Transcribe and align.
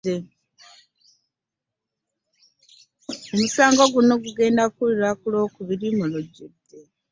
Omusango 3.33 3.83
guno 3.93 4.13
gugenda 4.23 4.63
kuwulirwa 4.73 5.11
ku 5.19 5.25
lw'okubiri 5.33 5.87
mu 5.97 6.05
lujjudde 6.11 6.79